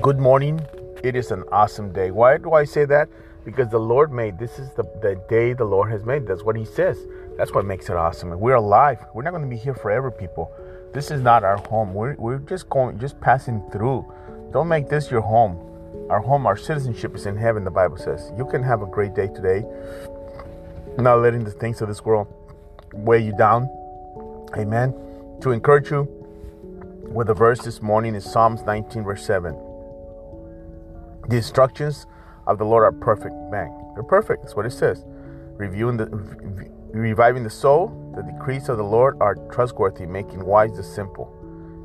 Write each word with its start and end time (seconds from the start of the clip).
Good 0.00 0.18
morning. 0.18 0.60
It 1.02 1.16
is 1.16 1.30
an 1.30 1.44
awesome 1.50 1.92
day. 1.92 2.10
Why 2.10 2.38
do 2.38 2.52
I 2.52 2.64
say 2.64 2.84
that? 2.86 3.08
Because 3.44 3.68
the 3.68 3.78
Lord 3.78 4.12
made 4.12 4.38
this 4.38 4.58
is 4.58 4.72
the, 4.74 4.84
the 5.00 5.20
day 5.28 5.52
the 5.52 5.64
Lord 5.64 5.90
has 5.90 6.04
made. 6.04 6.26
That's 6.26 6.42
what 6.42 6.56
He 6.56 6.64
says. 6.64 6.98
That's 7.36 7.52
what 7.52 7.64
makes 7.64 7.88
it 7.88 7.96
awesome. 7.96 8.38
We're 8.38 8.54
alive. 8.54 8.98
We're 9.14 9.22
not 9.22 9.30
going 9.30 9.42
to 9.42 9.48
be 9.48 9.56
here 9.56 9.74
forever, 9.74 10.10
people. 10.10 10.52
This 10.92 11.10
is 11.10 11.22
not 11.22 11.42
our 11.42 11.56
home. 11.56 11.94
We're, 11.94 12.14
we're 12.16 12.38
just 12.38 12.68
going, 12.68 12.98
just 12.98 13.20
passing 13.20 13.68
through. 13.70 14.04
Don't 14.52 14.68
make 14.68 14.88
this 14.88 15.10
your 15.10 15.22
home. 15.22 15.58
Our 16.10 16.20
home, 16.20 16.46
our 16.46 16.56
citizenship 16.56 17.16
is 17.16 17.26
in 17.26 17.36
heaven, 17.36 17.64
the 17.64 17.70
Bible 17.70 17.96
says. 17.96 18.32
You 18.36 18.46
can 18.46 18.62
have 18.62 18.82
a 18.82 18.86
great 18.86 19.14
day 19.14 19.28
today, 19.28 19.64
not 20.98 21.20
letting 21.20 21.44
the 21.44 21.50
things 21.50 21.80
of 21.80 21.88
this 21.88 22.04
world 22.04 22.28
weigh 22.92 23.20
you 23.20 23.36
down. 23.36 23.68
Amen. 24.56 24.94
To 25.40 25.50
encourage 25.50 25.90
you 25.90 26.21
with 27.12 27.26
the 27.26 27.34
verse 27.34 27.60
this 27.60 27.82
morning 27.82 28.14
is 28.14 28.24
Psalms 28.24 28.62
19, 28.62 29.04
verse 29.04 29.24
7. 29.26 29.54
The 31.28 31.36
instructions 31.36 32.06
of 32.46 32.58
the 32.58 32.64
Lord 32.64 32.84
are 32.84 32.92
perfect. 32.92 33.34
Bang. 33.50 33.70
They're 33.94 34.02
perfect. 34.02 34.42
That's 34.42 34.56
what 34.56 34.64
it 34.64 34.72
says. 34.72 35.04
Reviewing 35.56 35.98
the 35.98 36.06
reviving 36.92 37.42
the 37.42 37.50
soul, 37.50 37.88
the 38.16 38.22
decrees 38.22 38.68
of 38.68 38.78
the 38.78 38.84
Lord 38.84 39.16
are 39.20 39.34
trustworthy, 39.52 40.06
making 40.06 40.44
wise 40.44 40.76
the 40.76 40.82
simple. 40.82 41.30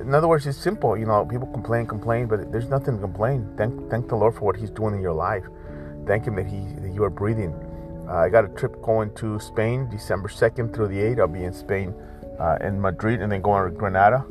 In 0.00 0.14
other 0.14 0.28
words, 0.28 0.46
it's 0.46 0.58
simple. 0.58 0.96
You 0.96 1.06
know, 1.06 1.26
people 1.26 1.46
complain, 1.48 1.86
complain, 1.86 2.26
but 2.26 2.50
there's 2.50 2.68
nothing 2.68 2.96
to 2.96 3.00
complain. 3.02 3.46
Thank, 3.56 3.90
thank 3.90 4.08
the 4.08 4.16
Lord 4.16 4.34
for 4.34 4.40
what 4.40 4.56
He's 4.56 4.70
doing 4.70 4.94
in 4.94 5.02
your 5.02 5.12
life. 5.12 5.44
Thank 6.06 6.24
Him 6.24 6.36
that 6.36 6.46
He 6.46 6.60
that 6.80 6.92
you 6.94 7.04
are 7.04 7.10
breathing. 7.10 7.52
Uh, 8.08 8.14
I 8.14 8.28
got 8.30 8.46
a 8.46 8.48
trip 8.48 8.80
going 8.82 9.14
to 9.16 9.38
Spain, 9.38 9.88
December 9.90 10.28
second 10.28 10.74
through 10.74 10.88
the 10.88 10.98
eighth. 10.98 11.20
I'll 11.20 11.28
be 11.28 11.44
in 11.44 11.52
Spain, 11.52 11.94
uh, 12.38 12.56
in 12.62 12.80
Madrid, 12.80 13.20
and 13.20 13.30
then 13.30 13.42
going 13.42 13.70
to 13.70 13.78
Granada. 13.78 14.24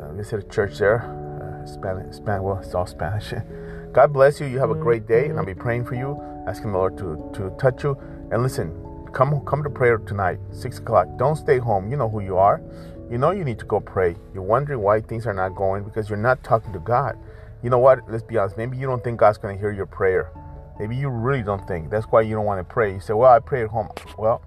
Uh, 0.00 0.12
visit 0.12 0.44
a 0.44 0.48
church 0.48 0.78
there. 0.78 1.02
Uh, 1.02 1.66
Spanish, 1.66 2.16
Spanish. 2.16 2.42
Well, 2.42 2.58
it's 2.58 2.74
all 2.74 2.86
Spanish. 2.86 3.32
God 3.92 4.12
bless 4.12 4.40
you. 4.40 4.46
You 4.46 4.58
have 4.58 4.70
a 4.70 4.74
great 4.74 5.06
day, 5.06 5.26
and 5.26 5.38
I'll 5.38 5.44
be 5.44 5.54
praying 5.54 5.84
for 5.84 5.94
you, 5.94 6.18
asking 6.46 6.72
the 6.72 6.78
Lord 6.78 6.96
to, 6.98 7.30
to 7.34 7.50
touch 7.58 7.82
you. 7.82 7.98
And 8.30 8.42
listen, 8.42 8.72
come 9.12 9.44
come 9.44 9.62
to 9.62 9.70
prayer 9.70 9.98
tonight, 9.98 10.38
six 10.52 10.78
o'clock. 10.78 11.08
Don't 11.18 11.36
stay 11.36 11.58
home. 11.58 11.90
You 11.90 11.96
know 11.96 12.08
who 12.08 12.20
you 12.20 12.36
are. 12.36 12.62
You 13.10 13.18
know 13.18 13.32
you 13.32 13.44
need 13.44 13.58
to 13.58 13.64
go 13.64 13.80
pray. 13.80 14.16
You're 14.32 14.44
wondering 14.44 14.80
why 14.80 15.00
things 15.00 15.26
are 15.26 15.34
not 15.34 15.56
going 15.56 15.82
because 15.82 16.08
you're 16.08 16.16
not 16.16 16.42
talking 16.44 16.72
to 16.72 16.78
God. 16.78 17.18
You 17.62 17.68
know 17.68 17.78
what? 17.78 18.08
Let's 18.08 18.22
be 18.22 18.38
honest. 18.38 18.56
Maybe 18.56 18.78
you 18.78 18.86
don't 18.86 19.02
think 19.02 19.18
God's 19.18 19.36
going 19.36 19.54
to 19.56 19.60
hear 19.60 19.72
your 19.72 19.86
prayer. 19.86 20.30
Maybe 20.78 20.96
you 20.96 21.08
really 21.08 21.42
don't 21.42 21.66
think. 21.66 21.90
That's 21.90 22.06
why 22.06 22.22
you 22.22 22.36
don't 22.36 22.46
want 22.46 22.66
to 22.66 22.72
pray. 22.72 22.94
You 22.94 23.00
say, 23.00 23.12
"Well, 23.12 23.30
I 23.30 23.40
pray 23.40 23.64
at 23.64 23.68
home." 23.68 23.88
Well, 24.16 24.40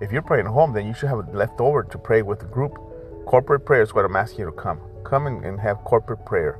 if 0.00 0.12
you're 0.12 0.22
praying 0.22 0.46
at 0.46 0.52
home, 0.52 0.72
then 0.72 0.86
you 0.86 0.94
should 0.94 1.08
have 1.08 1.18
it 1.18 1.34
left 1.34 1.60
over 1.60 1.82
to 1.82 1.98
pray 1.98 2.22
with 2.22 2.38
the 2.38 2.46
group. 2.46 2.78
Corporate 3.26 3.66
prayer 3.66 3.82
is 3.82 3.92
what 3.92 4.04
I'm 4.04 4.14
asking 4.14 4.40
you 4.40 4.46
to 4.46 4.52
come. 4.52 4.80
Come 5.06 5.28
and, 5.28 5.44
and 5.44 5.60
have 5.60 5.78
corporate 5.84 6.24
prayer. 6.26 6.58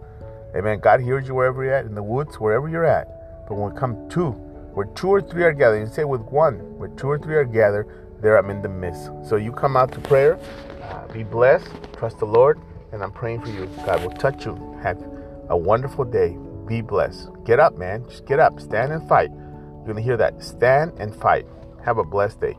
Amen. 0.54 0.78
God 0.78 1.00
hears 1.00 1.26
you 1.26 1.34
wherever 1.34 1.64
you're 1.64 1.74
at, 1.74 1.84
in 1.84 1.94
the 1.94 2.02
woods, 2.02 2.36
wherever 2.36 2.68
you're 2.68 2.84
at. 2.84 3.46
But 3.48 3.56
when 3.56 3.72
we 3.72 3.78
come 3.78 4.08
two, 4.08 4.30
where 4.72 4.86
two 4.86 5.08
or 5.08 5.20
three 5.20 5.42
are 5.42 5.52
gathered, 5.52 5.80
you 5.80 5.92
say 5.92 6.04
with 6.04 6.20
one, 6.22 6.58
where 6.78 6.88
two 6.90 7.08
or 7.08 7.18
three 7.18 7.34
are 7.34 7.44
gathered, 7.44 7.88
there 8.20 8.38
I'm 8.38 8.48
in 8.50 8.62
the 8.62 8.68
midst. 8.68 9.10
So 9.28 9.36
you 9.36 9.50
come 9.50 9.76
out 9.76 9.90
to 9.92 10.00
prayer, 10.00 10.38
uh, 10.82 11.12
be 11.12 11.24
blessed, 11.24 11.68
trust 11.98 12.18
the 12.18 12.26
Lord, 12.26 12.60
and 12.92 13.02
I'm 13.02 13.12
praying 13.12 13.42
for 13.42 13.50
you. 13.50 13.66
God 13.84 14.02
will 14.02 14.12
touch 14.12 14.46
you. 14.46 14.78
Have 14.82 15.02
a 15.48 15.56
wonderful 15.56 16.04
day. 16.04 16.36
Be 16.66 16.80
blessed. 16.82 17.28
Get 17.44 17.58
up, 17.58 17.76
man. 17.76 18.04
Just 18.08 18.26
get 18.26 18.38
up. 18.38 18.60
Stand 18.60 18.92
and 18.92 19.06
fight. 19.08 19.30
You're 19.30 19.84
going 19.84 19.96
to 19.96 20.02
hear 20.02 20.16
that. 20.16 20.42
Stand 20.42 20.92
and 20.98 21.14
fight. 21.14 21.46
Have 21.84 21.98
a 21.98 22.04
blessed 22.04 22.40
day. 22.40 22.56